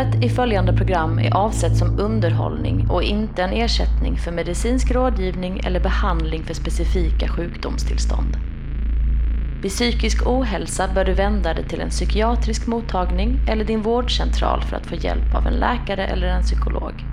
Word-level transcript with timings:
Innehållet 0.00 0.24
i 0.24 0.28
följande 0.28 0.72
program 0.72 1.18
är 1.18 1.36
avsett 1.36 1.76
som 1.76 2.00
underhållning 2.00 2.90
och 2.90 3.02
inte 3.02 3.42
en 3.42 3.52
ersättning 3.52 4.16
för 4.16 4.32
medicinsk 4.32 4.90
rådgivning 4.90 5.60
eller 5.64 5.80
behandling 5.80 6.44
för 6.44 6.54
specifika 6.54 7.28
sjukdomstillstånd. 7.28 8.36
Vid 9.62 9.70
psykisk 9.70 10.26
ohälsa 10.26 10.88
bör 10.94 11.04
du 11.04 11.12
vända 11.12 11.54
dig 11.54 11.64
till 11.64 11.80
en 11.80 11.90
psykiatrisk 11.90 12.66
mottagning 12.66 13.40
eller 13.48 13.64
din 13.64 13.82
vårdcentral 13.82 14.62
för 14.62 14.76
att 14.76 14.86
få 14.86 14.94
hjälp 14.94 15.34
av 15.34 15.46
en 15.46 15.54
läkare 15.54 16.06
eller 16.06 16.26
en 16.26 16.42
psykolog. 16.42 17.09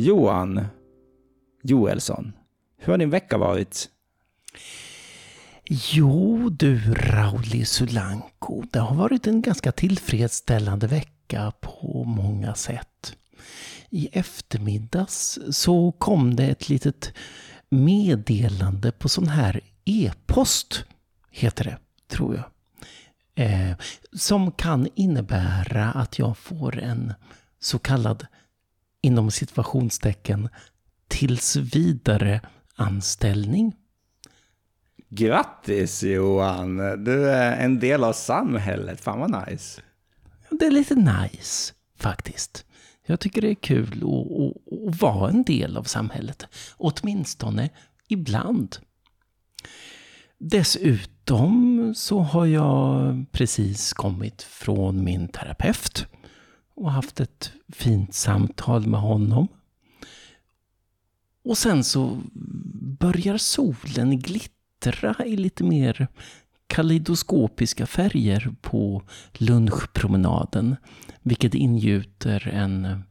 Johan 0.00 0.66
Joelsson, 1.62 2.32
hur 2.76 2.92
har 2.92 2.98
din 2.98 3.10
vecka 3.10 3.38
varit? 3.38 3.88
Jo 5.64 6.48
du 6.48 6.94
Rauli 6.94 7.64
Sulanko, 7.64 8.62
det 8.70 8.78
har 8.78 8.94
varit 8.94 9.26
en 9.26 9.42
ganska 9.42 9.72
tillfredsställande 9.72 10.86
vecka 10.86 11.52
på 11.60 12.04
många 12.04 12.54
sätt. 12.54 13.16
I 13.90 14.08
eftermiddags 14.12 15.38
så 15.50 15.92
kom 15.92 16.36
det 16.36 16.46
ett 16.46 16.68
litet 16.68 17.12
meddelande 17.68 18.92
på 18.92 19.08
sån 19.08 19.28
här 19.28 19.60
e-post, 19.84 20.84
heter 21.30 21.64
det, 21.64 21.78
tror 22.08 22.34
jag. 22.34 22.44
Eh, 23.46 23.76
som 24.12 24.52
kan 24.52 24.88
innebära 24.94 25.92
att 25.92 26.18
jag 26.18 26.38
får 26.38 26.78
en 26.78 27.14
så 27.60 27.78
kallad, 27.78 28.26
inom 29.02 29.30
situationstecken, 29.30 30.48
tills 31.08 31.56
vidare 31.56 32.40
anställning. 32.76 33.76
Grattis 35.08 36.02
Johan! 36.02 36.76
Du 37.04 37.30
är 37.30 37.64
en 37.64 37.78
del 37.78 38.04
av 38.04 38.12
samhället. 38.12 39.00
Fan 39.00 39.20
vad 39.20 39.48
nice. 39.48 39.80
Det 40.50 40.66
är 40.66 40.70
lite 40.70 40.94
nice, 40.94 41.74
faktiskt. 41.98 42.64
Jag 43.06 43.20
tycker 43.20 43.42
det 43.42 43.50
är 43.50 43.54
kul 43.54 43.88
att, 43.88 44.02
att, 44.02 44.88
att 44.88 45.00
vara 45.00 45.30
en 45.30 45.42
del 45.42 45.76
av 45.76 45.82
samhället. 45.82 46.46
Åtminstone 46.76 47.70
ibland. 48.08 48.76
Dessutom 50.38 51.92
så 51.96 52.20
har 52.20 52.46
jag 52.46 53.24
precis 53.32 53.92
kommit 53.92 54.42
från 54.42 55.04
min 55.04 55.28
terapeut 55.28 56.06
och 56.78 56.92
haft 56.92 57.20
ett 57.20 57.52
fint 57.68 58.14
samtal 58.14 58.86
med 58.86 59.00
honom. 59.00 59.48
Och 61.44 61.58
sen 61.58 61.84
så 61.84 62.20
börjar 62.98 63.36
solen 63.36 64.18
glittra 64.18 65.26
i 65.26 65.36
lite 65.36 65.64
mer 65.64 66.08
kaleidoskopiska 66.66 67.86
färger 67.86 68.54
på 68.60 69.02
lunchpromenaden. 69.32 70.76
Vilket 71.22 71.54
ingjuter 71.54 72.48
en 72.48 73.04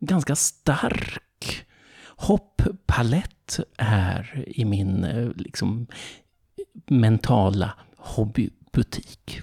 ganska 0.00 0.36
stark 0.36 1.66
hopppalett 2.16 3.60
här 3.78 4.44
i 4.46 4.64
min 4.64 5.04
eh, 5.04 5.28
liksom, 5.36 5.86
mentala 6.86 7.74
hobbybutik. 7.96 9.40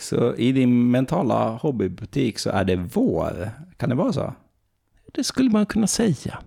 Så 0.00 0.34
i 0.34 0.52
din 0.52 0.90
mentala 0.90 1.56
hobbybutik 1.56 2.38
så 2.38 2.50
är 2.50 2.64
det 2.64 2.76
vår? 2.76 3.50
Kan 3.76 3.88
det 3.88 3.94
vara 3.94 4.12
så? 4.12 4.34
Det 5.12 5.24
skulle 5.24 5.50
man 5.50 5.66
kunna 5.66 5.86
säga. 5.86 6.38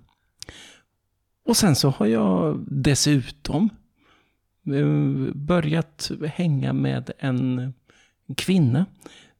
Och 1.46 1.58
sen 1.58 1.76
så 1.76 1.90
har 1.90 2.06
jag 2.06 2.66
dessutom 2.68 3.70
eh, 4.68 5.34
börjat 5.34 6.12
hänga 6.26 6.74
med 6.74 7.12
en 7.20 7.74
kvinna 8.38 8.86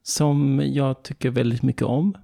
som 0.02 0.62
jag 0.64 1.02
tycker 1.02 1.30
väldigt 1.30 1.62
mycket 1.62 1.82
om. 1.82 2.14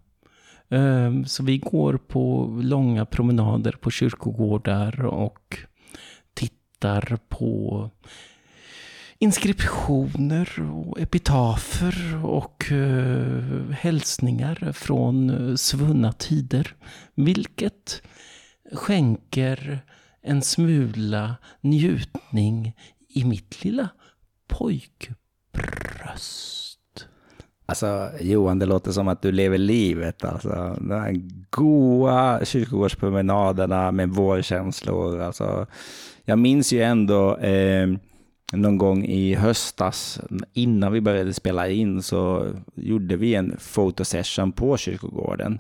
Eh, 0.68 1.22
så 1.24 1.42
vi 1.42 1.58
går 1.58 1.96
på 1.96 2.46
långa 2.62 3.06
promenader 3.06 3.72
på 3.72 3.90
kyrkogårdar 3.90 5.04
och 5.04 5.56
tittar 6.34 7.18
på 7.28 7.90
inskriptioner 9.22 10.70
och 10.72 11.00
epitafer 11.00 12.24
och 12.24 12.66
uh, 12.72 13.70
hälsningar 13.70 14.72
från 14.72 15.30
eh, 15.30 15.54
svunna 15.54 16.12
tider. 16.12 16.74
Vilket 17.14 18.02
skänker 18.72 19.80
en 20.22 20.42
smula 20.42 21.36
njutning 21.60 22.76
i 23.08 23.24
mitt 23.24 23.64
lilla 23.64 23.88
pojkbröst. 24.48 25.48
Alltså 27.66 28.10
Johan, 28.20 28.58
det 28.58 28.66
låter 28.66 28.92
som 28.92 29.08
att 29.08 29.22
du 29.22 29.32
lever 29.32 29.58
livet. 29.58 30.24
Alltså, 30.24 30.76
de 30.80 30.90
här 30.90 31.20
goa 31.50 32.44
kyrkogårdspromenaderna 32.44 33.92
med 33.92 34.08
vårkänslor. 34.08 35.20
Alltså, 35.20 35.66
jag 36.24 36.38
minns 36.38 36.72
ju 36.72 36.82
ändå 36.82 37.36
eh, 37.36 37.88
någon 38.52 38.78
gång 38.78 39.04
i 39.04 39.34
höstas, 39.34 40.20
innan 40.52 40.92
vi 40.92 41.00
började 41.00 41.34
spela 41.34 41.68
in, 41.68 42.02
så 42.02 42.46
gjorde 42.74 43.16
vi 43.16 43.34
en 43.34 43.56
fotosession 43.58 44.52
på 44.52 44.76
kyrkogården. 44.76 45.58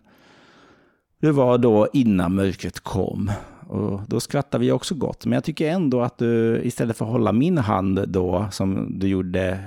Det 1.20 1.32
var 1.32 1.58
då 1.58 1.88
innan 1.92 2.34
mörkret 2.34 2.80
kom. 2.80 3.32
Och 3.68 4.00
då 4.08 4.20
skrattade 4.20 4.64
vi 4.64 4.72
också 4.72 4.94
gott. 4.94 5.26
Men 5.26 5.32
jag 5.32 5.44
tycker 5.44 5.70
ändå 5.70 6.02
att 6.02 6.18
du 6.18 6.60
istället 6.64 6.96
för 6.96 7.04
att 7.04 7.10
hålla 7.10 7.32
min 7.32 7.58
hand 7.58 8.08
då, 8.08 8.48
som 8.50 8.98
du 8.98 9.08
gjorde 9.08 9.58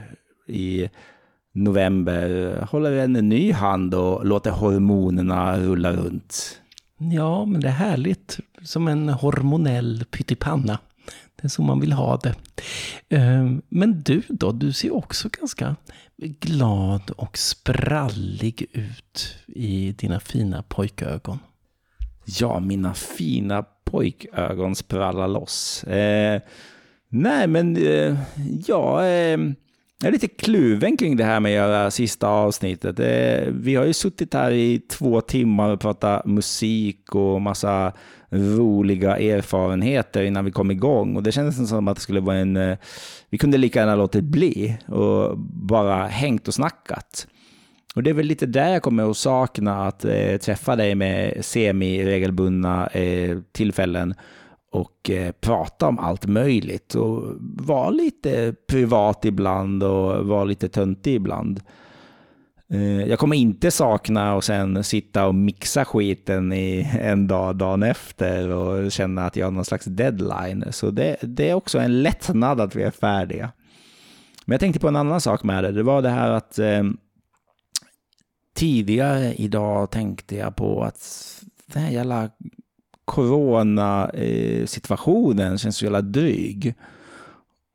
i 0.48 0.90
november, 1.54 2.68
håller 2.72 2.92
en 2.92 3.14
ny 3.14 3.52
hand 3.52 3.94
och 3.94 4.26
låter 4.26 4.52
hormonerna 4.52 5.60
rulla 5.60 5.92
runt. 5.92 6.62
Ja, 6.98 7.46
men 7.46 7.62
det 7.62 7.68
är 7.68 7.72
härligt. 7.72 8.40
Som 8.62 8.88
en 8.88 9.10
hormonell 9.10 10.06
pyttipanna. 10.12 10.80
Det 11.44 11.48
är 11.48 11.50
så 11.50 11.62
man 11.62 11.80
vill 11.80 11.94
ha 11.94 12.18
det. 12.18 12.36
Ehm, 13.10 13.62
men 13.70 14.04
du 14.04 14.22
då, 14.30 14.52
du 14.52 14.74
ser 14.74 14.96
också 14.96 15.30
ganska 15.40 15.76
glad 16.18 17.12
och 17.12 17.38
sprallig 17.38 18.66
ut 18.72 19.38
i 19.48 19.92
dina 19.92 20.20
fina 20.20 20.64
pojkögon. 20.64 21.40
Ja, 22.26 22.60
mina 22.60 22.94
fina 22.94 23.64
pojkögon 23.84 24.76
sprallar 24.76 25.28
loss. 25.28 25.84
Eh, 25.84 26.42
nej, 27.10 27.48
men 27.48 27.78
eh, 27.78 28.18
jag 28.68 29.32
eh, 29.32 29.38
jag 30.04 30.08
är 30.08 30.12
lite 30.12 30.28
kluven 30.28 30.98
kring 30.98 31.18
det 31.18 31.24
här 31.24 31.40
med 31.40 31.50
att 31.50 31.70
göra 31.70 31.92
sista 31.92 32.28
avsnittet. 32.28 33.00
Vi 33.50 33.76
har 33.76 33.86
ju 33.86 33.94
suttit 33.94 34.34
här 34.34 34.52
i 34.52 34.80
två 34.80 35.22
timmar 35.22 35.70
och 35.70 35.80
pratat 35.80 36.26
musik 36.26 37.16
och 37.16 37.42
massa 37.42 37.94
roliga 38.30 39.18
erfarenheter 39.18 40.24
innan 40.24 40.46
vi 40.46 40.52
kom 40.52 40.72
igång. 40.72 41.16
Och 41.16 41.24
det 41.24 41.32
kändes 41.32 41.70
som 41.70 41.88
att 41.88 41.96
det 41.96 42.02
skulle 42.02 42.20
vara 42.20 42.38
en... 42.38 42.58
Eh, 42.58 42.78
vi 43.30 43.38
kunde 43.38 43.58
lika 43.58 43.80
gärna 43.80 43.96
låtit 43.96 44.24
bli 44.24 44.78
och 44.88 45.38
bara 45.38 46.08
hängt 46.08 46.48
och 46.48 46.54
snackat. 46.54 47.28
Och 47.96 48.04
det 48.04 48.10
är 48.10 48.14
väl 48.14 48.26
lite 48.26 48.46
där 48.46 48.70
jag 48.70 48.82
kommer 48.82 49.12
att 49.12 49.18
sakna 49.18 49.88
att 49.88 50.06
eh, 50.06 50.38
träffa 50.38 50.76
dig 50.76 50.96
med 50.96 51.46
semi-regelbundna 51.46 52.88
eh, 52.88 53.38
tillfällen 53.52 54.14
och 54.74 55.10
eh, 55.10 55.32
prata 55.32 55.88
om 55.88 56.00
allt 56.00 56.26
möjligt 56.26 56.96
och 56.96 57.36
vara 57.40 57.90
lite 57.90 58.56
privat 58.68 59.26
ibland 59.26 59.84
och 59.84 60.28
vara 60.28 60.44
lite 60.44 60.70
töntig 60.70 61.16
ibland. 61.16 61.62
Eh, 62.70 63.04
jag 63.04 63.20
kommer 63.20 63.36
inte 63.36 63.72
sakna 63.72 64.36
och 64.36 64.44
sen 64.44 64.84
sitta 64.84 65.28
och 65.28 65.36
mixa 65.36 65.86
skiten 65.86 66.54
i 66.54 66.92
en 67.02 67.28
dag, 67.28 67.56
dagen 67.56 67.84
efter 67.84 68.50
och 68.50 68.92
känna 68.92 69.26
att 69.26 69.36
jag 69.36 69.46
har 69.46 69.52
någon 69.52 69.66
slags 69.66 69.86
deadline. 69.86 70.66
Så 70.72 70.92
det, 70.92 71.18
det 71.22 71.50
är 71.50 71.54
också 71.54 71.80
en 71.80 72.04
lättnad 72.04 72.62
att 72.62 72.76
vi 72.76 72.84
är 72.84 72.92
färdiga. 72.92 73.52
Men 74.46 74.54
jag 74.54 74.60
tänkte 74.60 74.80
på 74.80 74.88
en 74.88 74.96
annan 74.96 75.22
sak 75.22 75.44
med 75.44 75.64
det. 75.64 75.72
Det 75.72 75.84
var 75.84 76.02
det 76.02 76.10
här 76.10 76.32
att 76.32 76.60
eh, 76.60 76.84
tidigare 78.56 79.34
idag 79.34 79.92
tänkte 79.92 80.36
jag 80.36 80.56
på 80.56 80.84
att 80.84 81.00
den 81.66 81.84
här 81.84 81.92
jävla 81.92 82.30
Coronasituationen 83.06 85.58
känns 85.58 85.78
så 85.78 85.86
jävla 85.86 86.02
dryg. 86.02 86.76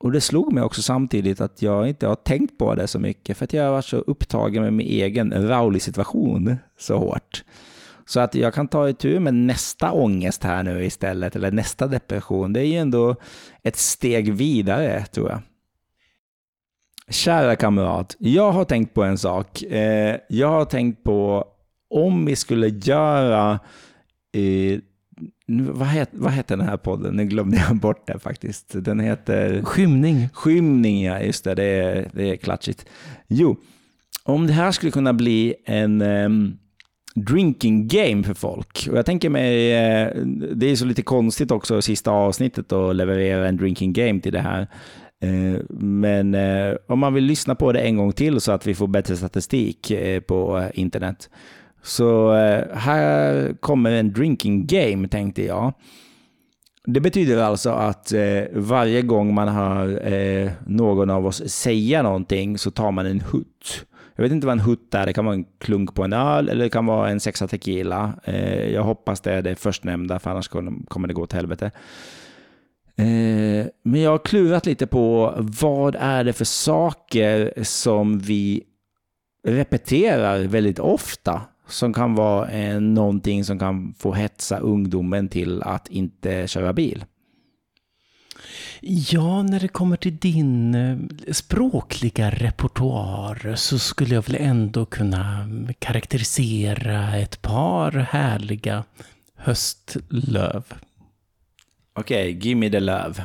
Och 0.00 0.12
det 0.12 0.20
slog 0.20 0.52
mig 0.52 0.62
också 0.62 0.82
samtidigt 0.82 1.40
att 1.40 1.62
jag 1.62 1.88
inte 1.88 2.06
har 2.06 2.14
tänkt 2.14 2.58
på 2.58 2.74
det 2.74 2.86
så 2.86 2.98
mycket, 2.98 3.36
för 3.36 3.44
att 3.44 3.52
jag 3.52 3.64
har 3.64 3.72
varit 3.72 3.84
så 3.84 3.96
upptagen 3.96 4.62
med 4.62 4.72
min 4.72 4.86
egen 4.86 5.48
Rauli-situation 5.48 6.56
så 6.78 6.98
hårt. 6.98 7.44
Så 8.06 8.20
att 8.20 8.34
jag 8.34 8.54
kan 8.54 8.68
ta 8.68 8.88
itu 8.88 9.20
med 9.20 9.34
nästa 9.34 9.92
ångest 9.92 10.44
här 10.44 10.62
nu 10.62 10.84
istället, 10.84 11.36
eller 11.36 11.50
nästa 11.50 11.86
depression. 11.86 12.52
Det 12.52 12.60
är 12.60 12.64
ju 12.64 12.76
ändå 12.76 13.16
ett 13.62 13.76
steg 13.76 14.32
vidare, 14.32 15.04
tror 15.04 15.30
jag. 15.30 15.40
Kära 17.10 17.56
kamrat, 17.56 18.16
jag 18.18 18.52
har 18.52 18.64
tänkt 18.64 18.94
på 18.94 19.02
en 19.02 19.18
sak. 19.18 19.62
Eh, 19.62 20.16
jag 20.28 20.48
har 20.48 20.64
tänkt 20.64 21.04
på 21.04 21.44
om 21.90 22.24
vi 22.24 22.36
skulle 22.36 22.68
göra 22.68 23.60
eh, 24.32 24.80
eh, 25.48 25.64
vad, 25.64 25.88
het, 25.88 26.08
vad 26.12 26.32
heter 26.32 26.56
den 26.56 26.66
här 26.66 26.76
podden? 26.76 27.16
Nu 27.16 27.24
glömde 27.24 27.56
jag 27.56 27.76
bort 27.76 28.06
det 28.06 28.18
faktiskt. 28.18 28.84
Den 28.84 29.00
heter... 29.00 29.62
Skymning. 29.62 30.28
Skymning, 30.32 31.04
ja. 31.04 31.20
Just 31.20 31.44
det, 31.44 31.54
det 31.54 31.64
är, 31.64 32.10
det 32.12 32.30
är 32.30 32.36
klatschigt. 32.36 32.86
Jo, 33.28 33.56
om 34.24 34.46
det 34.46 34.52
här 34.52 34.72
skulle 34.72 34.92
kunna 34.92 35.12
bli 35.12 35.54
en 35.64 36.02
um, 36.02 36.58
drinking 37.14 37.88
game 37.88 38.22
för 38.22 38.34
folk. 38.34 38.88
Och 38.90 38.98
jag 38.98 39.06
tänker 39.06 39.30
mig, 39.30 39.54
uh, 39.72 40.26
det 40.54 40.70
är 40.70 40.76
så 40.76 40.84
lite 40.84 41.02
konstigt 41.02 41.50
också 41.50 41.82
sista 41.82 42.10
avsnittet 42.10 42.72
att 42.72 42.96
leverera 42.96 43.48
en 43.48 43.56
drinking 43.56 43.92
game 43.92 44.20
till 44.20 44.32
det 44.32 44.40
här. 44.40 44.66
Uh, 45.24 45.60
men 45.78 46.34
uh, 46.34 46.76
om 46.88 46.98
man 46.98 47.14
vill 47.14 47.24
lyssna 47.24 47.54
på 47.54 47.72
det 47.72 47.80
en 47.80 47.96
gång 47.96 48.12
till 48.12 48.40
så 48.40 48.52
att 48.52 48.66
vi 48.66 48.74
får 48.74 48.86
bättre 48.86 49.16
statistik 49.16 49.92
på 50.26 50.68
internet 50.74 51.30
så 51.82 52.34
eh, 52.34 52.76
här 52.76 53.54
kommer 53.60 53.92
en 53.92 54.12
drinking 54.12 54.66
game 54.66 55.08
tänkte 55.08 55.44
jag. 55.44 55.72
Det 56.84 57.00
betyder 57.00 57.38
alltså 57.38 57.70
att 57.70 58.12
eh, 58.12 58.42
varje 58.52 59.02
gång 59.02 59.34
man 59.34 59.48
hör 59.48 60.12
eh, 60.12 60.50
någon 60.66 61.10
av 61.10 61.26
oss 61.26 61.48
säga 61.48 62.02
någonting 62.02 62.58
så 62.58 62.70
tar 62.70 62.90
man 62.90 63.06
en 63.06 63.20
hutt. 63.20 63.86
Jag 64.16 64.22
vet 64.22 64.32
inte 64.32 64.46
vad 64.46 64.52
en 64.52 64.64
hutt 64.64 64.94
är, 64.94 65.06
det 65.06 65.12
kan 65.12 65.24
vara 65.24 65.34
en 65.34 65.44
klunk 65.58 65.94
på 65.94 66.04
en 66.04 66.12
öl 66.12 66.48
eller 66.48 66.64
det 66.64 66.70
kan 66.70 66.86
vara 66.86 67.10
en 67.10 67.20
sexa 67.20 67.48
tequila. 67.48 68.12
Eh, 68.24 68.70
jag 68.70 68.82
hoppas 68.82 69.20
det 69.20 69.32
är 69.32 69.42
det 69.42 69.56
förstnämnda 69.56 70.18
för 70.18 70.30
annars 70.30 70.48
kommer 70.48 71.06
det 71.06 71.14
gå 71.14 71.22
åt 71.22 71.32
helvete. 71.32 71.70
Eh, 72.96 73.66
men 73.82 74.00
jag 74.02 74.10
har 74.10 74.24
klurat 74.24 74.66
lite 74.66 74.86
på 74.86 75.34
vad 75.60 75.96
är 76.00 76.24
det 76.24 76.32
för 76.32 76.44
saker 76.44 77.52
som 77.62 78.18
vi 78.18 78.62
repeterar 79.46 80.40
väldigt 80.40 80.78
ofta 80.78 81.40
som 81.68 81.94
kan 81.94 82.14
vara 82.14 82.50
eh, 82.50 82.80
någonting 82.80 83.44
som 83.44 83.58
kan 83.58 83.94
få 83.98 84.14
hetsa 84.14 84.58
ungdomen 84.58 85.28
till 85.28 85.62
att 85.62 85.88
inte 85.88 86.48
köra 86.48 86.72
bil? 86.72 87.04
Ja, 88.80 89.42
när 89.42 89.60
det 89.60 89.68
kommer 89.68 89.96
till 89.96 90.16
din 90.16 90.74
eh, 90.74 90.98
språkliga 91.32 92.30
repertoar 92.30 93.54
så 93.54 93.78
skulle 93.78 94.14
jag 94.14 94.22
väl 94.22 94.36
ändå 94.40 94.86
kunna 94.86 95.48
karaktärisera 95.78 97.16
ett 97.16 97.42
par 97.42 97.92
härliga 97.92 98.84
höstlöv. 99.36 100.64
Okej, 101.92 102.36
okay, 102.36 102.48
give 102.48 102.60
me 102.60 102.70
the 102.70 102.80
löv. 102.80 103.22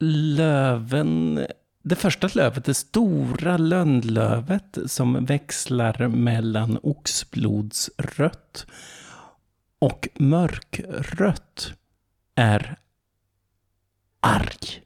Löven 0.00 1.46
det 1.82 1.96
första 1.96 2.28
lövet, 2.34 2.64
det 2.64 2.74
stora 2.74 3.56
lönnlövet 3.56 4.78
som 4.86 5.24
växlar 5.24 6.08
mellan 6.08 6.78
oxblodsrött 6.82 8.66
och 9.78 10.08
mörkrött 10.14 11.72
är 12.34 12.76
arg. 14.20 14.82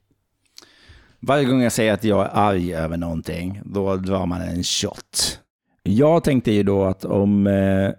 Varje 1.20 1.44
gång 1.44 1.62
jag 1.62 1.72
säger 1.72 1.92
att 1.92 2.04
jag 2.04 2.24
är 2.24 2.30
arg 2.34 2.74
över 2.74 2.96
någonting, 2.96 3.60
då 3.64 3.96
drar 3.96 4.26
man 4.26 4.42
en 4.42 4.62
shot. 4.62 5.40
Jag 5.82 6.24
tänkte 6.24 6.52
ju 6.52 6.62
då 6.62 6.84
att 6.84 7.04
om 7.04 7.46
eh, 7.46 7.90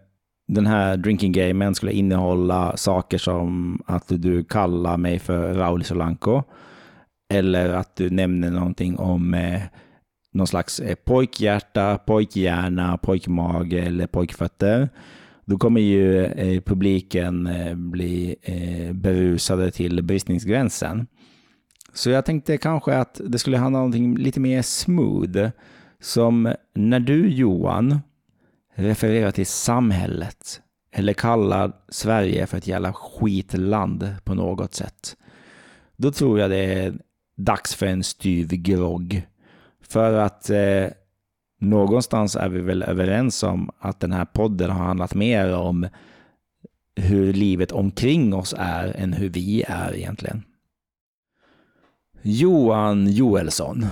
den 0.48 0.66
här 0.66 0.98
drinking 0.98 1.32
gamen 1.32 1.76
skulle 1.76 1.92
innehålla 1.92 2.78
saker 2.78 3.18
som 3.18 3.82
att 3.86 4.06
du 4.08 4.44
kallar 4.44 4.98
mig 4.98 5.20
för 5.20 5.54
Raul 5.54 5.84
Solanco, 5.84 6.44
eller 7.30 7.70
att 7.70 7.96
du 7.96 8.10
nämner 8.10 8.52
någonting 8.52 8.98
om 8.98 9.34
eh, 9.34 9.62
någon 10.32 10.48
slags 10.48 10.80
eh, 10.80 10.96
pojkhjärta, 10.96 11.98
pojkhjärna, 11.98 12.98
pojkmage 12.98 13.74
eller 13.74 14.08
pojkfötter. 14.08 14.90
Då 15.46 15.58
kommer 15.58 15.82
ju 15.82 16.26
eh, 16.26 16.62
publiken 16.62 17.48
eh, 17.48 17.76
bli 17.76 18.36
eh, 18.42 18.94
berusade 18.94 19.72
till 19.72 20.04
bristningsgränsen. 20.04 21.08
Så 21.94 22.10
jag 22.10 22.26
tänkte 22.26 22.58
kanske 22.58 22.98
att 22.98 23.22
det 23.24 23.40
skulle 23.40 23.58
handla 23.58 23.80
om 23.80 23.84
någonting 23.84 24.18
lite 24.18 24.40
mer 24.40 24.62
smooth. 24.62 25.50
Som 26.00 26.54
när 26.74 27.00
du 27.00 27.30
Johan 27.30 28.00
refererar 28.76 29.32
till 29.32 29.46
samhället 29.46 30.62
eller 30.92 31.14
kallar 31.14 31.72
Sverige 31.90 32.48
för 32.48 32.58
ett 32.58 32.68
jävla 32.68 32.94
skitland 32.94 34.16
på 34.24 34.36
något 34.36 34.74
sätt. 34.74 35.18
Då 35.98 36.12
tror 36.12 36.40
jag 36.40 36.50
det 36.50 36.74
är 36.74 36.94
dags 37.36 37.76
för 37.76 37.86
en 37.86 38.04
styv 38.04 38.48
grogg. 38.48 39.28
För 39.82 40.14
att 40.14 40.50
eh, 40.50 40.88
någonstans 41.60 42.36
är 42.36 42.50
vi 42.50 42.62
väl 42.62 42.84
överens 42.84 43.44
om 43.44 43.70
att 43.80 44.00
den 44.00 44.12
här 44.12 44.26
podden 44.26 44.70
har 44.70 44.86
handlat 44.86 45.16
mer 45.16 45.54
om 45.56 45.88
hur 46.96 47.34
livet 47.34 47.72
omkring 47.72 48.34
oss 48.34 48.56
är 48.58 48.96
än 48.98 49.14
hur 49.14 49.30
vi 49.30 49.64
är 49.68 49.96
egentligen. 49.96 50.44
Johan 52.28 53.08
Joelsson. 53.08 53.86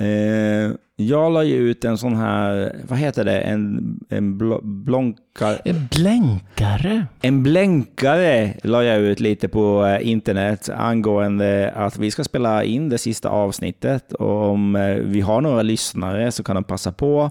Eh, 0.00 0.72
jag 0.96 1.32
la 1.32 1.44
ju 1.44 1.56
ut 1.56 1.84
en 1.84 1.98
sån 1.98 2.16
här, 2.16 2.76
vad 2.88 2.98
heter 2.98 3.24
det, 3.24 3.40
en, 3.40 3.98
en 4.08 4.38
bl 4.38 4.52
blonkar... 4.62 5.60
En 5.64 5.88
blänkare? 5.90 7.06
En 7.20 7.42
blänkare 7.42 8.54
la 8.62 8.84
jag 8.84 9.00
ut 9.00 9.20
lite 9.20 9.48
på 9.48 9.86
eh, 9.86 10.08
internet 10.08 10.68
angående 10.68 11.72
att 11.76 11.98
vi 11.98 12.10
ska 12.10 12.24
spela 12.24 12.64
in 12.64 12.88
det 12.88 12.98
sista 12.98 13.28
avsnittet. 13.28 14.12
Och 14.12 14.48
om 14.50 14.76
eh, 14.76 14.94
vi 14.94 15.20
har 15.20 15.40
några 15.40 15.62
lyssnare 15.62 16.32
så 16.32 16.42
kan 16.42 16.54
de 16.54 16.64
passa 16.64 16.92
på 16.92 17.30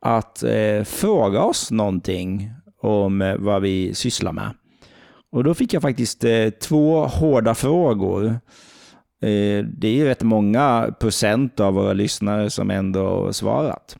att 0.00 0.42
eh, 0.42 0.84
fråga 0.84 1.42
oss 1.42 1.70
någonting 1.70 2.50
om 2.82 3.22
eh, 3.22 3.36
vad 3.36 3.62
vi 3.62 3.94
sysslar 3.94 4.32
med. 4.32 4.50
Och 5.32 5.44
då 5.44 5.54
fick 5.54 5.72
jag 5.72 5.82
faktiskt 5.82 6.24
eh, 6.24 6.50
två 6.50 7.04
hårda 7.06 7.54
frågor. 7.54 8.40
Eh, 9.24 9.64
det 9.64 9.88
är 9.88 9.92
ju 9.92 10.04
rätt 10.04 10.22
många 10.22 10.94
procent 11.00 11.60
av 11.60 11.74
våra 11.74 11.92
lyssnare 11.92 12.50
som 12.50 12.70
ändå 12.70 13.32
svarat. 13.32 13.98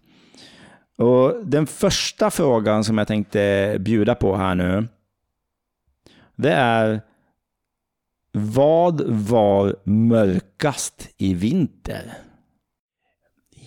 Och 0.98 1.46
Den 1.46 1.66
första 1.66 2.30
frågan 2.30 2.84
som 2.84 2.98
jag 2.98 3.08
tänkte 3.08 3.76
bjuda 3.80 4.14
på 4.14 4.36
här 4.36 4.54
nu, 4.54 4.88
det 6.36 6.52
är 6.52 7.00
vad 8.32 9.00
var 9.06 9.76
mörkast 9.84 11.08
i 11.16 11.34
vinter? 11.34 12.12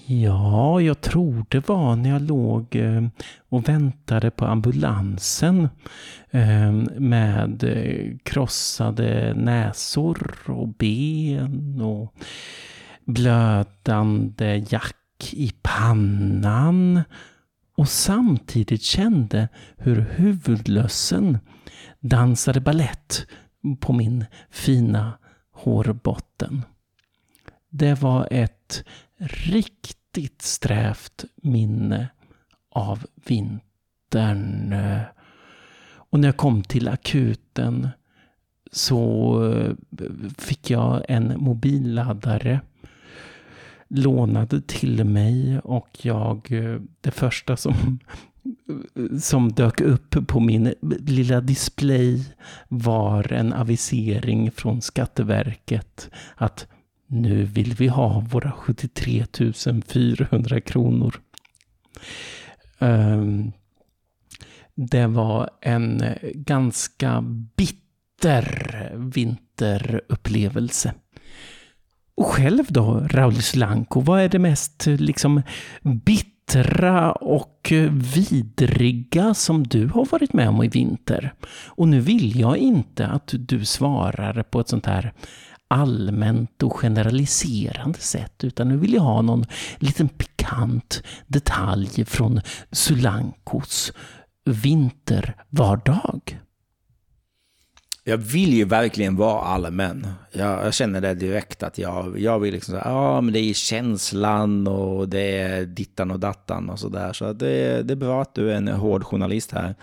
Ja, 0.10 0.82
jag 0.82 1.02
tror 1.02 1.46
det 1.50 1.68
var 1.68 1.96
när 1.96 2.10
jag 2.10 2.22
låg 2.22 2.76
eh, 2.76 3.08
och 3.50 3.70
väntade 3.70 4.32
på 4.32 4.46
ambulansen 4.46 5.70
ehm, 6.32 6.90
med 6.98 7.64
eh, 7.64 8.18
krossade 8.24 9.34
näsor 9.34 10.38
och 10.46 10.68
ben 10.68 11.82
och 11.82 12.14
blödande 13.06 14.66
jack 14.70 15.34
i 15.34 15.52
pannan 15.62 17.02
och 17.78 17.90
samtidigt 17.90 18.84
kände 18.84 19.48
hur 19.78 20.06
huvudlössen 20.16 21.38
dansade 22.00 22.60
ballett 22.60 23.26
på 23.80 23.94
min 23.94 24.26
fina 24.52 25.14
hårbotten. 25.54 26.64
Det 27.70 28.02
var 28.02 28.28
ett 28.32 28.84
riktigt 29.18 30.42
strävt 30.42 31.26
minne 31.36 32.10
av 32.72 33.06
vintern. 33.26 34.76
Och 36.10 36.20
när 36.20 36.28
jag 36.28 36.38
kom 36.38 36.64
till 36.64 36.88
akuten 36.88 37.90
så 38.72 39.44
eh, 39.52 39.72
fick 40.38 40.70
jag 40.70 41.06
en 41.10 41.34
mobilladdare 41.38 42.62
lånad 43.88 44.68
till 44.68 45.04
mig 45.04 45.60
och 45.60 45.90
jag, 46.02 46.52
eh, 46.52 46.82
det 47.02 47.12
första 47.12 47.58
som, 47.58 48.00
som 49.22 49.52
dök 49.52 49.82
upp 49.82 50.28
på 50.28 50.40
min 50.40 50.74
lilla 51.06 51.42
display 51.42 52.26
var 52.68 53.34
en 53.34 53.54
avisering 53.54 54.52
från 54.52 54.82
Skatteverket 54.82 56.10
att 56.36 56.68
nu 57.08 57.44
vill 57.44 57.74
vi 57.74 57.88
ha 57.88 58.20
våra 58.30 58.52
73 58.52 59.26
400 59.88 60.62
kronor. 60.62 61.16
Ehm, 62.80 63.52
det 64.76 65.08
var 65.08 65.50
en 65.62 66.02
eh, 66.02 66.16
ganska 66.34 67.22
bitter 67.58 68.92
vinterupplevelse. 68.96 70.94
Och 72.16 72.26
själv 72.26 72.66
då, 72.70 73.08
Raul 73.10 73.42
Slanko, 73.42 74.02
vad 74.02 74.22
är 74.22 74.30
det 74.30 74.40
mest 74.40 74.88
eh, 74.88 74.96
liksom 74.96 75.42
bittra 75.82 77.12
och 77.12 77.72
eh, 77.72 77.92
vidriga 77.92 79.34
som 79.34 79.64
du 79.64 79.88
har 79.88 80.06
varit 80.06 80.34
med 80.34 80.50
om 80.50 80.64
i 80.64 80.68
vinter? 80.68 81.34
Och 81.66 81.88
nu 81.88 82.00
vill 82.00 82.40
jag 82.40 82.58
inte 82.58 83.08
att 83.08 83.34
du 83.38 83.66
svarar 83.66 84.44
på 84.44 84.60
ett 84.60 84.70
sånt 84.70 84.86
här 84.86 85.14
allmänt 85.68 86.64
och 86.64 86.74
generaliserande 86.74 88.00
sätt, 88.00 88.44
utan 88.44 88.70
nu 88.70 88.78
vill 88.78 88.94
jag 88.94 89.02
ha 89.02 89.22
någon 89.22 89.46
liten 89.78 90.10
pikant 90.10 91.04
detalj 91.28 92.06
från 92.06 92.42
Sulankos 92.72 93.94
vintervardag. 94.46 96.40
Jag 98.04 98.18
vill 98.18 98.54
ju 98.54 98.66
verkligen 98.66 99.16
vara 99.16 99.42
allmän. 99.42 100.08
Jag, 100.32 100.66
jag 100.66 100.74
känner 100.74 101.02
det 101.02 101.14
direkt 101.14 101.64
att 101.64 101.78
jag, 101.78 102.20
jag 102.20 102.40
vill 102.40 102.54
liksom 102.54 102.72
säga, 102.72 102.84
ja 102.86 103.22
men 103.22 103.34
det 103.34 103.40
är 103.40 103.54
känslan 103.54 104.68
och 104.68 105.10
det 105.10 105.38
är 105.38 105.66
dittan 105.66 106.12
och 106.12 106.20
dattan 106.20 106.70
och 106.70 106.80
sådär. 106.80 107.14
Så, 107.14 107.34
det, 107.34 107.84
det 107.84 107.94
är 107.94 107.96
bra 107.96 108.22
att 108.22 108.36
du 108.36 108.52
är 108.52 108.56
en 108.56 108.68
hård 108.68 109.04
journalist 109.04 109.52
här. 109.52 109.76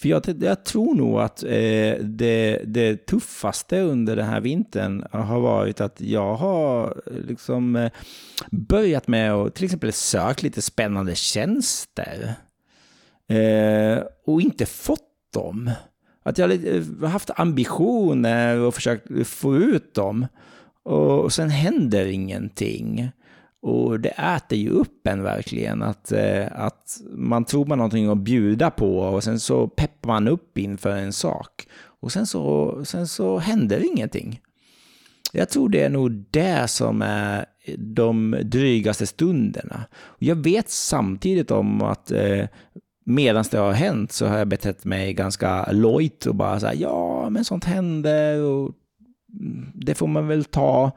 För 0.00 0.08
jag, 0.08 0.22
jag 0.40 0.64
tror 0.64 0.94
nog 0.94 1.20
att 1.20 1.42
eh, 1.42 1.94
det, 2.00 2.62
det 2.64 3.06
tuffaste 3.06 3.80
under 3.80 4.16
den 4.16 4.26
här 4.26 4.40
vintern 4.40 5.04
har 5.10 5.40
varit 5.40 5.80
att 5.80 6.00
jag 6.00 6.34
har 6.36 7.02
eh, 7.06 7.12
liksom 7.12 7.76
eh, 7.76 7.90
börjat 8.50 9.08
med 9.08 9.32
att 9.32 9.54
till 9.54 9.64
exempel 9.64 9.92
söka 9.92 10.42
lite 10.42 10.62
spännande 10.62 11.14
tjänster. 11.14 12.34
Eh, 13.28 14.02
och 14.24 14.40
inte 14.40 14.66
fått 14.66 15.32
dem. 15.34 15.70
Att 16.22 16.38
jag 16.38 16.48
har 16.48 16.76
eh, 17.02 17.10
haft 17.10 17.30
ambitioner 17.36 18.58
och 18.58 18.74
försökt 18.74 19.26
få 19.26 19.56
ut 19.56 19.94
dem. 19.94 20.26
Och 20.82 21.32
sen 21.32 21.50
händer 21.50 22.06
ingenting. 22.06 23.10
Och 23.60 24.00
det 24.00 24.08
äter 24.08 24.58
ju 24.58 24.70
upp 24.70 25.06
en 25.06 25.22
verkligen. 25.22 25.82
Att, 25.82 26.12
eh, 26.12 26.46
att 26.52 27.00
man 27.10 27.44
tror 27.44 27.64
man 27.64 27.70
har 27.70 27.76
någonting 27.76 28.08
att 28.08 28.18
bjuda 28.18 28.70
på 28.70 28.98
och 28.98 29.24
sen 29.24 29.40
så 29.40 29.68
peppar 29.68 30.08
man 30.08 30.28
upp 30.28 30.58
inför 30.58 30.96
en 30.96 31.12
sak. 31.12 31.66
Och 32.00 32.12
sen 32.12 32.26
så, 32.26 32.80
sen 32.84 33.08
så 33.08 33.38
händer 33.38 33.92
ingenting. 33.92 34.40
Jag 35.32 35.48
tror 35.48 35.68
det 35.68 35.82
är 35.82 35.90
nog 35.90 36.24
det 36.30 36.70
som 36.70 37.02
är 37.02 37.46
de 37.76 38.36
drygaste 38.42 39.06
stunderna. 39.06 39.84
Jag 40.18 40.36
vet 40.36 40.68
samtidigt 40.68 41.50
om 41.50 41.82
att 41.82 42.10
eh, 42.10 42.44
medan 43.04 43.44
det 43.50 43.58
har 43.58 43.72
hänt 43.72 44.12
så 44.12 44.26
har 44.26 44.38
jag 44.38 44.48
betett 44.48 44.84
mig 44.84 45.12
ganska 45.14 45.72
lojt 45.72 46.26
och 46.26 46.34
bara 46.34 46.60
så 46.60 46.66
här, 46.66 46.74
ja, 46.74 47.30
men 47.30 47.44
sånt 47.44 47.64
händer 47.64 48.42
och 48.42 48.74
mm, 49.40 49.66
det 49.74 49.94
får 49.94 50.06
man 50.06 50.28
väl 50.28 50.44
ta. 50.44 50.90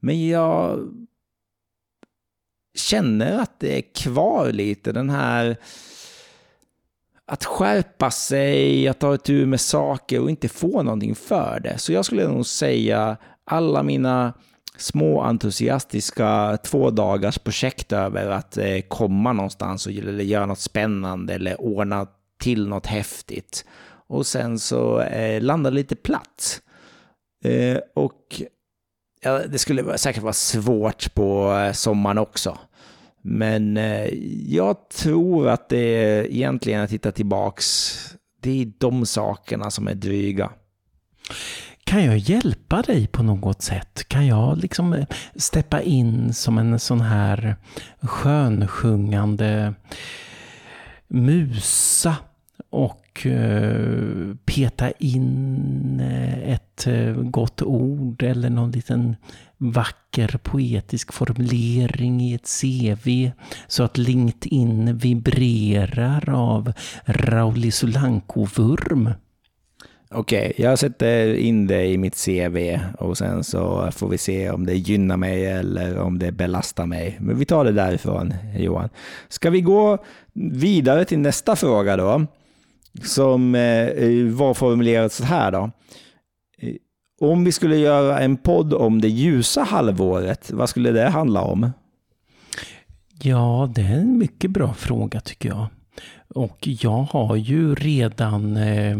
Men 0.00 0.28
jag 0.28 0.78
känner 2.74 3.38
att 3.38 3.60
det 3.60 3.78
är 3.78 3.94
kvar 3.94 4.52
lite 4.52 4.92
den 4.92 5.10
här 5.10 5.56
att 7.26 7.44
skärpa 7.44 8.10
sig, 8.10 8.88
att 8.88 8.98
ta 8.98 9.14
itu 9.14 9.46
med 9.46 9.60
saker 9.60 10.20
och 10.20 10.30
inte 10.30 10.48
få 10.48 10.82
någonting 10.82 11.14
för 11.14 11.60
det. 11.60 11.78
Så 11.78 11.92
jag 11.92 12.04
skulle 12.04 12.28
nog 12.28 12.46
säga 12.46 13.16
alla 13.44 13.82
mina 13.82 14.32
små 14.76 15.20
entusiastiska 15.20 16.58
två 16.64 16.90
dagars 16.90 17.38
projekt 17.38 17.92
över 17.92 18.30
att 18.30 18.56
eh, 18.56 18.80
komma 18.88 19.32
någonstans 19.32 19.86
och, 19.86 19.92
eller 19.92 20.24
göra 20.24 20.46
något 20.46 20.58
spännande 20.58 21.34
eller 21.34 21.60
ordna 21.60 22.06
till 22.38 22.68
något 22.68 22.86
häftigt. 22.86 23.64
Och 24.06 24.26
sen 24.26 24.58
så 24.58 25.00
eh, 25.00 25.42
landa 25.42 25.70
lite 25.70 25.96
platt. 25.96 26.62
Eh, 27.44 27.78
och 27.94 28.42
ja, 29.24 29.46
det 29.46 29.58
skulle 29.58 29.98
säkert 29.98 30.22
vara 30.22 30.32
svårt 30.32 31.14
på 31.14 31.52
eh, 31.52 31.72
sommaren 31.72 32.18
också. 32.18 32.58
Men 33.22 33.76
eh, 33.76 34.08
jag 34.46 34.88
tror 34.88 35.48
att 35.48 35.68
det 35.68 35.78
är 35.78 36.24
egentligen 36.24 36.82
att 36.82 36.90
titta 36.90 37.12
tillbaks, 37.12 37.96
det 38.42 38.62
är 38.62 38.72
de 38.78 39.06
sakerna 39.06 39.70
som 39.70 39.88
är 39.88 39.94
dryga. 39.94 40.50
Kan 41.84 42.04
jag 42.04 42.18
hjälpa 42.18 42.82
dig 42.82 43.06
på 43.06 43.22
något 43.22 43.62
sätt? 43.62 44.08
Kan 44.08 44.26
jag 44.26 44.58
liksom 44.58 44.92
eh, 44.92 45.06
steppa 45.36 45.80
in 45.82 46.34
som 46.34 46.58
en 46.58 46.78
sån 46.78 47.00
här 47.00 47.56
skönsjungande 48.00 49.74
musa 51.08 52.16
och 52.70 53.26
peta 54.44 54.90
in 54.90 56.00
ett 56.86 57.16
eh, 57.16 57.22
gott 57.22 57.62
ord 57.62 58.22
eller 58.22 58.50
någon 58.50 58.70
liten 58.70 59.16
vacker 59.58 60.40
poetisk 60.42 61.12
formulering 61.12 62.20
i 62.20 62.34
ett 62.34 62.48
CV 62.60 63.30
så 63.66 63.82
att 63.82 63.98
LinkedIn 63.98 64.98
vibrerar 64.98 66.30
av 66.30 66.72
Rauli 67.04 67.70
Solanko-vurm? 67.70 69.10
Okej, 70.10 70.50
okay, 70.50 70.64
jag 70.64 70.78
sätter 70.78 71.34
in 71.34 71.66
det 71.66 71.86
i 71.86 71.98
mitt 71.98 72.24
CV 72.24 72.78
och 72.98 73.18
sen 73.18 73.44
så 73.44 73.90
får 73.92 74.08
vi 74.08 74.18
se 74.18 74.50
om 74.50 74.66
det 74.66 74.74
gynnar 74.74 75.16
mig 75.16 75.46
eller 75.46 75.98
om 75.98 76.18
det 76.18 76.32
belastar 76.32 76.86
mig. 76.86 77.16
Men 77.20 77.38
vi 77.38 77.44
tar 77.44 77.64
det 77.64 77.72
därifrån, 77.72 78.34
Johan. 78.56 78.88
Ska 79.28 79.50
vi 79.50 79.60
gå 79.60 79.98
vidare 80.32 81.04
till 81.04 81.18
nästa 81.18 81.56
fråga 81.56 81.96
då? 81.96 82.26
Som 83.02 83.54
eh, 83.54 84.32
var 84.32 84.54
formulerad 84.54 85.12
så 85.12 85.24
här 85.24 85.52
då. 85.52 85.70
Om 87.20 87.44
vi 87.44 87.52
skulle 87.52 87.76
göra 87.76 88.20
en 88.20 88.36
podd 88.36 88.74
om 88.74 89.00
det 89.00 89.08
ljusa 89.08 89.62
halvåret, 89.62 90.50
vad 90.50 90.68
skulle 90.68 90.90
det 90.90 91.08
handla 91.08 91.42
om? 91.42 91.70
Ja, 93.22 93.70
det 93.74 93.82
är 93.82 93.98
en 93.98 94.18
mycket 94.18 94.50
bra 94.50 94.74
fråga 94.74 95.20
tycker 95.20 95.48
jag. 95.48 95.66
Och 96.28 96.68
jag 96.68 97.02
har 97.02 97.36
ju 97.36 97.74
redan 97.74 98.56
eh, 98.56 98.98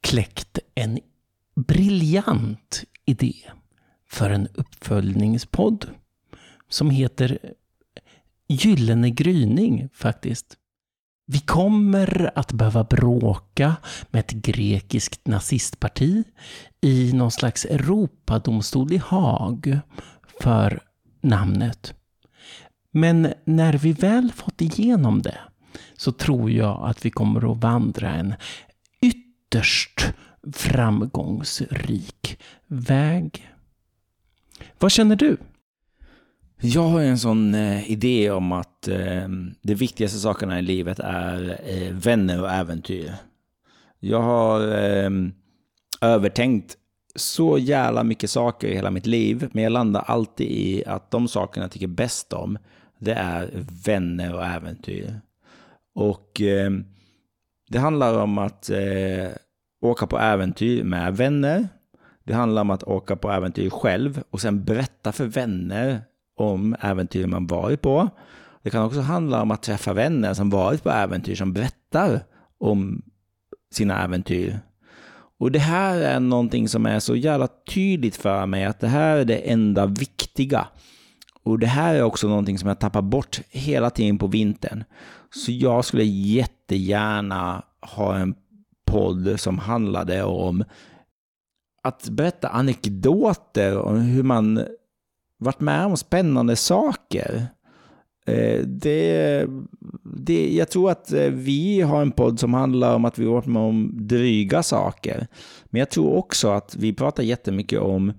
kläckt 0.00 0.58
en 0.74 0.98
briljant 1.56 2.84
idé 3.04 3.34
för 4.08 4.30
en 4.30 4.48
uppföljningspodd 4.54 5.86
som 6.68 6.90
heter 6.90 7.38
Gyllene 8.48 9.10
gryning 9.10 9.88
faktiskt. 9.92 10.56
Vi 11.28 11.38
kommer 11.38 12.30
att 12.34 12.52
behöva 12.52 12.84
bråka 12.84 13.76
med 14.10 14.20
ett 14.20 14.30
grekiskt 14.30 15.26
nazistparti 15.26 16.24
i 16.80 17.12
någon 17.12 17.30
slags 17.30 17.64
Europadomstol 17.64 18.92
i 18.92 18.96
Haag 18.96 19.80
för 20.40 20.82
namnet. 21.20 21.94
Men 22.90 23.32
när 23.44 23.72
vi 23.72 23.92
väl 23.92 24.32
fått 24.32 24.60
igenom 24.60 25.22
det 25.22 25.38
så 25.96 26.12
tror 26.12 26.50
jag 26.50 26.88
att 26.88 27.06
vi 27.06 27.10
kommer 27.10 27.52
att 27.52 27.58
vandra 27.58 28.10
en 28.10 28.34
ytterst 29.00 30.14
framgångsrik 30.52 32.38
väg. 32.66 33.50
Vad 34.78 34.92
känner 34.92 35.16
du? 35.16 35.36
Jag 36.60 36.82
har 36.82 37.00
en 37.00 37.18
sån 37.18 37.54
eh, 37.54 37.90
idé 37.90 38.30
om 38.30 38.52
att 38.52 38.88
eh, 38.88 39.28
de 39.62 39.74
viktigaste 39.74 40.18
sakerna 40.18 40.58
i 40.58 40.62
livet 40.62 40.98
är 40.98 41.60
eh, 41.64 41.92
vänner 41.92 42.42
och 42.42 42.50
äventyr. 42.50 43.14
Jag 44.00 44.22
har 44.22 44.60
eh, 44.60 45.10
övertänkt 46.00 46.76
så 47.14 47.58
jävla 47.58 48.04
mycket 48.04 48.30
saker 48.30 48.68
i 48.68 48.74
hela 48.74 48.90
mitt 48.90 49.06
liv, 49.06 49.48
men 49.52 49.62
jag 49.64 49.72
landar 49.72 50.00
alltid 50.06 50.50
i 50.50 50.84
att 50.86 51.10
de 51.10 51.28
sakerna 51.28 51.64
jag 51.64 51.70
tycker 51.70 51.86
bäst 51.86 52.32
om, 52.32 52.58
det 52.98 53.12
är 53.12 53.50
vänner 53.84 54.34
och 54.34 54.44
äventyr. 54.44 55.20
Och 55.94 56.40
eh, 56.40 56.70
det 57.68 57.78
handlar 57.78 58.18
om 58.18 58.38
att 58.38 58.70
eh, 58.70 59.28
åka 59.80 60.06
på 60.06 60.18
äventyr 60.18 60.84
med 60.84 61.16
vänner. 61.16 61.68
Det 62.24 62.34
handlar 62.34 62.62
om 62.62 62.70
att 62.70 62.82
åka 62.82 63.16
på 63.16 63.30
äventyr 63.30 63.70
själv 63.70 64.22
och 64.30 64.40
sen 64.40 64.64
berätta 64.64 65.12
för 65.12 65.26
vänner 65.26 66.00
om 66.36 66.76
äventyr 66.80 67.26
man 67.26 67.46
varit 67.46 67.82
på. 67.82 68.08
Det 68.62 68.70
kan 68.70 68.84
också 68.84 69.00
handla 69.00 69.42
om 69.42 69.50
att 69.50 69.62
träffa 69.62 69.92
vänner 69.92 70.34
som 70.34 70.50
varit 70.50 70.82
på 70.82 70.90
äventyr 70.90 71.34
som 71.34 71.52
berättar 71.52 72.20
om 72.58 73.02
sina 73.72 74.04
äventyr. 74.04 74.60
Och 75.38 75.52
det 75.52 75.58
här 75.58 76.00
är 76.00 76.20
någonting 76.20 76.68
som 76.68 76.86
är 76.86 77.00
så 77.00 77.16
jävla 77.16 77.48
tydligt 77.74 78.16
för 78.16 78.46
mig 78.46 78.64
att 78.64 78.80
det 78.80 78.88
här 78.88 79.16
är 79.16 79.24
det 79.24 79.36
enda 79.36 79.86
viktiga. 79.86 80.68
Och 81.42 81.58
det 81.58 81.66
här 81.66 81.94
är 81.94 82.02
också 82.02 82.28
någonting 82.28 82.58
som 82.58 82.68
jag 82.68 82.78
tappar 82.78 83.02
bort 83.02 83.40
hela 83.50 83.90
tiden 83.90 84.18
på 84.18 84.26
vintern. 84.26 84.84
Så 85.34 85.52
jag 85.52 85.84
skulle 85.84 86.04
jättegärna 86.04 87.62
ha 87.80 88.16
en 88.16 88.34
podd 88.86 89.40
som 89.40 89.58
handlade 89.58 90.22
om 90.22 90.64
att 91.82 92.08
berätta 92.08 92.48
anekdoter 92.48 93.78
om 93.78 94.00
hur 94.00 94.22
man 94.22 94.64
varit 95.38 95.60
med 95.60 95.86
om 95.86 95.96
spännande 95.96 96.56
saker. 96.56 97.46
Eh, 98.26 98.60
det, 98.66 99.46
det, 100.02 100.54
jag 100.54 100.70
tror 100.70 100.90
att 100.90 101.12
eh, 101.12 101.30
vi 101.30 101.80
har 101.80 102.02
en 102.02 102.12
podd 102.12 102.40
som 102.40 102.54
handlar 102.54 102.94
om 102.94 103.04
att 103.04 103.18
vi 103.18 103.24
varit 103.24 103.46
med 103.46 103.62
om 103.62 103.90
dryga 103.94 104.62
saker. 104.62 105.26
Men 105.64 105.78
jag 105.78 105.90
tror 105.90 106.14
också 106.14 106.48
att 106.48 106.76
vi 106.76 106.92
pratar 106.92 107.22
jättemycket 107.22 107.80
om 107.80 108.12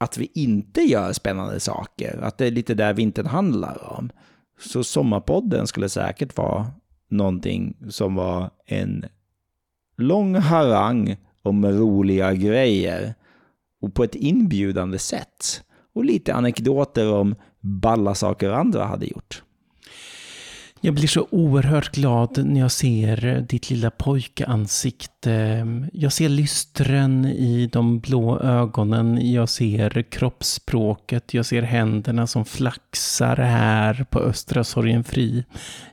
att 0.00 0.18
vi 0.18 0.30
inte 0.34 0.80
gör 0.80 1.12
spännande 1.12 1.60
saker. 1.60 2.18
Att 2.22 2.38
det 2.38 2.46
är 2.46 2.50
lite 2.50 2.74
där 2.74 2.94
vintern 2.94 3.26
handlar 3.26 3.92
om. 3.98 4.10
Så 4.60 4.84
Sommarpodden 4.84 5.66
skulle 5.66 5.88
säkert 5.88 6.36
vara 6.36 6.66
någonting 7.08 7.76
som 7.88 8.14
var 8.14 8.50
en 8.66 9.04
lång 9.96 10.34
harang 10.34 11.16
om 11.42 11.66
roliga 11.66 12.34
grejer. 12.34 13.14
och 13.80 13.94
på 13.94 14.04
ett 14.04 14.14
inbjudande 14.14 14.98
sätt. 14.98 15.62
Och 15.94 16.04
lite 16.04 16.34
anekdoter 16.34 17.12
om 17.12 17.34
balla 17.60 18.14
saker 18.14 18.50
andra 18.50 18.84
hade 18.84 19.06
gjort. 19.06 19.42
Jag 20.84 20.94
blir 20.94 21.08
så 21.08 21.28
oerhört 21.30 21.94
glad 21.94 22.46
när 22.46 22.60
jag 22.60 22.72
ser 22.72 23.46
ditt 23.48 23.70
lilla 23.70 23.90
pojkansikte. 23.90 25.66
Jag 25.92 26.12
ser 26.12 26.28
lystren 26.28 27.24
i 27.24 27.66
de 27.72 28.00
blå 28.00 28.38
ögonen. 28.40 29.32
Jag 29.32 29.48
ser 29.48 30.02
kroppsspråket. 30.02 31.34
Jag 31.34 31.46
ser 31.46 31.62
händerna 31.62 32.26
som 32.26 32.44
flaxar 32.44 33.36
här 33.36 34.06
på 34.10 34.18
Östra 34.18 34.64
Sorgenfri. 34.64 35.44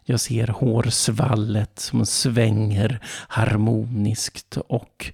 Jag 0.05 0.19
ser 0.19 0.47
hårsvallet 0.47 1.79
som 1.79 2.05
svänger 2.05 2.99
harmoniskt 3.27 4.57
och 4.67 5.11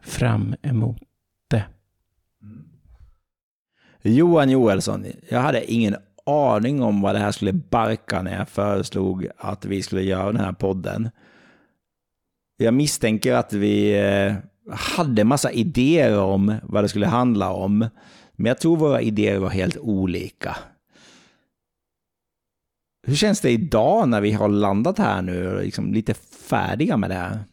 fram 0.00 0.54
emot 0.62 1.02
det. 1.50 1.64
Mm. 2.42 2.64
Johan 4.02 4.50
Joelsson, 4.50 5.04
jag 5.28 5.40
hade 5.40 5.72
ingen 5.72 5.96
aning 6.26 6.82
om 6.82 7.00
vad 7.00 7.14
det 7.14 7.18
här 7.18 7.32
skulle 7.32 7.52
barka 7.52 8.22
när 8.22 8.38
jag 8.38 8.48
föreslog 8.48 9.28
att 9.36 9.64
vi 9.64 9.82
skulle 9.82 10.02
göra 10.02 10.32
den 10.32 10.44
här 10.44 10.52
podden. 10.52 11.10
Jag 12.56 12.74
misstänker 12.74 13.34
att 13.34 13.52
vi 13.52 13.98
eh, 13.98 14.34
hade 14.74 15.24
massa 15.24 15.52
idéer 15.52 16.18
om 16.18 16.54
vad 16.62 16.84
det 16.84 16.88
skulle 16.88 17.06
handla 17.06 17.52
om. 17.52 17.78
Men 18.32 18.46
jag 18.46 18.58
tror 18.58 18.76
våra 18.76 19.00
idéer 19.00 19.38
var 19.38 19.50
helt 19.50 19.76
olika. 19.76 20.56
Hur 23.06 23.14
känns 23.14 23.40
det 23.40 23.50
idag 23.50 24.08
när 24.08 24.20
vi 24.20 24.32
har 24.32 24.48
landat 24.48 24.98
här 24.98 25.22
nu 25.22 25.54
och 25.54 25.62
liksom 25.62 25.92
lite 25.92 26.14
färdiga 26.48 26.96
med 26.96 27.10
det 27.10 27.14
här? 27.14 27.44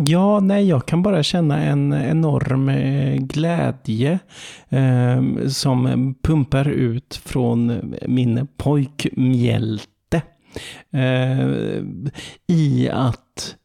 Ja, 0.00 0.40
nej, 0.40 0.68
jag 0.68 0.86
kan 0.86 1.02
bara 1.02 1.22
känna 1.22 1.62
en 1.62 1.92
enorm 1.92 2.68
eh, 2.68 3.16
glädje 3.16 4.18
eh, 4.68 5.22
som 5.48 6.14
pumpar 6.22 6.68
ut 6.68 7.20
från 7.24 7.94
min 8.06 8.48
pojkmjälte. 8.56 10.22
Eh, 10.90 11.48
I 12.46 12.88
att 12.92 13.56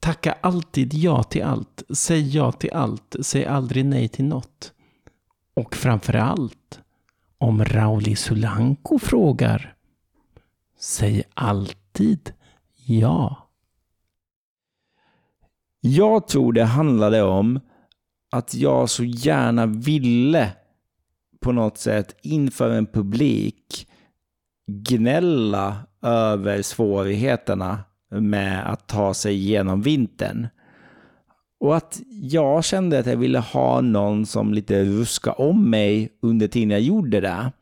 tacka 0.00 0.34
alltid 0.40 0.94
ja 0.94 1.22
till 1.22 1.44
allt, 1.44 1.82
säg 1.94 2.36
ja 2.36 2.52
till 2.52 2.72
allt, 2.72 3.16
säg 3.20 3.46
aldrig 3.46 3.84
nej 3.84 4.08
till 4.08 4.24
något. 4.24 4.72
Och 5.54 5.76
framför 5.76 6.14
allt 6.14 6.80
om 7.38 7.64
Rauli 7.64 8.16
Sulanko 8.16 8.98
frågar, 8.98 9.74
säg 10.78 11.22
alltid 11.34 12.32
ja. 12.86 13.43
Jag 15.86 16.28
tror 16.28 16.52
det 16.52 16.64
handlade 16.64 17.22
om 17.22 17.60
att 18.30 18.54
jag 18.54 18.90
så 18.90 19.04
gärna 19.04 19.66
ville 19.66 20.52
på 21.40 21.52
något 21.52 21.78
sätt 21.78 22.16
inför 22.22 22.70
en 22.70 22.86
publik 22.86 23.88
gnälla 24.66 25.76
över 26.02 26.62
svårigheterna 26.62 27.78
med 28.10 28.72
att 28.72 28.86
ta 28.86 29.14
sig 29.14 29.34
igenom 29.34 29.82
vintern. 29.82 30.48
Och 31.60 31.76
att 31.76 32.00
jag 32.10 32.64
kände 32.64 32.98
att 32.98 33.06
jag 33.06 33.16
ville 33.16 33.38
ha 33.38 33.80
någon 33.80 34.26
som 34.26 34.54
lite 34.54 34.84
ruska 34.84 35.32
om 35.32 35.70
mig 35.70 36.12
under 36.22 36.48
tiden 36.48 36.70
jag 36.70 36.80
gjorde 36.80 37.20
det. 37.20 37.52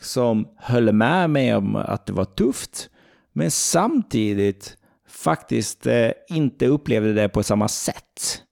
Som 0.00 0.48
höll 0.56 0.92
med 0.92 1.30
mig 1.30 1.54
om 1.54 1.76
att 1.76 2.06
det 2.06 2.12
var 2.12 2.24
tufft, 2.24 2.90
men 3.32 3.50
samtidigt 3.50 4.76
faktiskt 5.22 5.86
eh, 5.86 6.10
inte 6.28 6.66
upplevde 6.66 7.12
det 7.12 7.28
på 7.28 7.42
samma 7.42 7.68
sätt. 7.68 8.42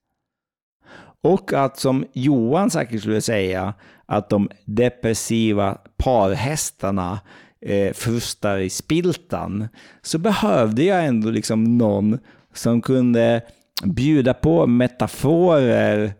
Och 1.22 1.52
att 1.52 1.78
som 1.78 2.04
Johan 2.12 2.70
säkert 2.70 3.00
skulle 3.00 3.20
säga, 3.20 3.74
att 4.06 4.30
de 4.30 4.50
depressiva 4.64 5.78
parhästarna 5.96 7.20
eh, 7.61 7.92
frustar 7.92 8.59
i 8.59 8.70
spiltan, 8.70 9.68
så 10.02 10.18
behövde 10.18 10.85
jag 10.85 11.06
ändå 11.06 11.30
liksom 11.30 11.78
någon 11.78 12.18
som 12.54 12.83
kunde 12.83 13.42
bjuda 13.85 14.35
på 14.35 14.66
metaforer 14.66 16.12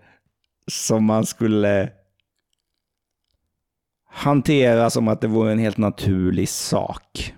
som 0.67 1.05
man 1.05 1.27
skulle 1.27 1.91
hantera 4.11 4.91
som 4.91 5.09
att 5.09 5.21
det 5.21 5.29
vore 5.29 5.53
en 5.53 5.59
helt 5.59 5.79
naturlig 5.79 6.49
sak. 6.49 7.35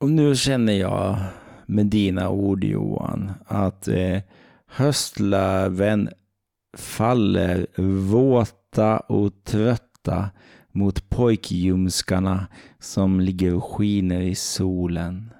Och 0.00 0.10
nu 0.10 0.36
känner 0.36 0.72
jag 0.72 1.18
med 1.66 1.86
dina 1.86 2.30
ord 2.30 2.64
Johan 2.64 3.32
att 3.46 3.88
eh, 3.88 4.18
höstlöven 4.66 6.08
faller 6.76 7.66
våta 8.10 8.98
och 8.98 9.32
trötta 9.44 10.30
mot 10.72 11.10
pojkljumskarna 11.10 12.46
som 12.78 13.20
ligger 13.20 13.54
och 13.54 13.64
skiner 13.64 14.20
i 14.20 14.34
solen. 14.34 15.30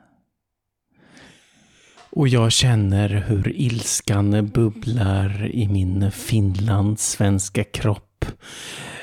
Och 2.10 2.28
jag 2.28 2.52
känner 2.52 3.08
hur 3.08 3.52
ilskan 3.56 4.50
bubblar 4.54 5.50
i 5.52 5.68
min 5.68 6.10
finlandssvenska 6.10 7.64
kropp. 7.64 8.24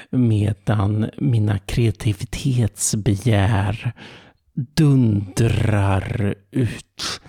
Medan 0.09 1.09
mina 1.17 1.59
kreativitetsbegär 1.59 3.93
dundrar 4.55 6.35
ut 6.51 7.21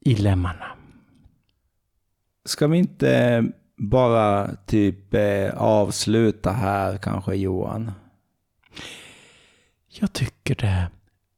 i 0.00 0.14
lemmarna. 0.14 0.66
Ska 2.44 2.66
vi 2.66 2.78
inte 2.78 3.44
bara 3.76 4.54
typ 4.66 5.14
eh, 5.14 5.54
avsluta 5.56 6.52
här 6.52 6.98
kanske 6.98 7.34
Johan? 7.34 7.92
Jag 9.88 10.12
tycker 10.12 10.54
det, 10.54 10.90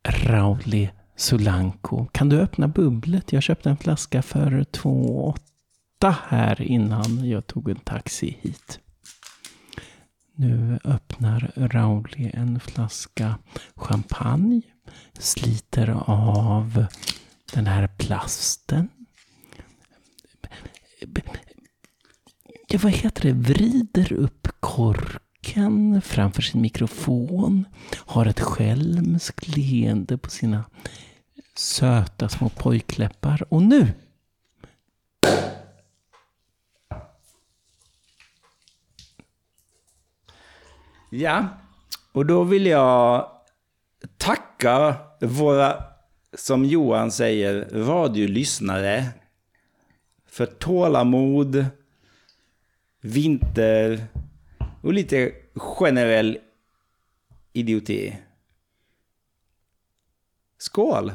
Rauli 0.08 0.90
Solanko. 1.16 2.06
Kan 2.06 2.28
du 2.28 2.40
öppna 2.40 2.68
bubblet? 2.68 3.32
Jag 3.32 3.42
köpte 3.42 3.70
en 3.70 3.76
flaska 3.76 4.22
för 4.22 4.50
2,8 4.50 6.14
här 6.28 6.62
innan 6.62 7.28
jag 7.28 7.46
tog 7.46 7.70
en 7.70 7.76
taxi 7.76 8.38
hit. 8.40 8.80
Nu 10.34 10.78
öppnar 10.84 11.52
Rauli 11.56 12.30
en 12.34 12.60
flaska 12.60 13.38
champagne. 13.76 14.62
Sliter 15.18 16.02
av 16.06 16.86
den 17.52 17.66
här 17.66 17.86
plasten. 17.86 18.88
Ja, 22.68 22.78
vad 22.82 22.92
heter 22.92 23.22
det? 23.22 23.32
Vrider 23.32 24.12
upp 24.12 24.48
korken 24.60 26.02
framför 26.02 26.42
sin 26.42 26.60
mikrofon. 26.60 27.64
Har 27.96 28.26
ett 28.26 28.40
skälmskt 28.40 29.56
leende 29.56 30.18
på 30.18 30.30
sina 30.30 30.64
söta 31.54 32.28
små 32.28 32.48
pojkläppar. 32.48 33.44
Och 33.48 33.62
nu! 33.62 33.92
Ja, 41.10 41.48
och 42.12 42.26
då 42.26 42.44
vill 42.44 42.66
jag 42.66 43.31
tacka 44.16 44.96
våra, 45.20 45.84
som 46.36 46.64
Johan 46.64 47.12
säger, 47.12 47.68
radiolyssnare 47.72 49.04
för 50.26 50.46
tålamod, 50.46 51.66
vinter 53.00 54.04
och 54.82 54.92
lite 54.92 55.32
generell 55.54 56.38
idioti. 57.52 58.18
Skål! 60.58 61.12